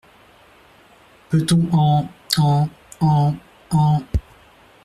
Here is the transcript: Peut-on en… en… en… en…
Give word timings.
Peut-on 1.29 1.69
en… 1.73 2.07
en… 2.39 2.67
en… 3.01 3.35
en… 3.69 4.01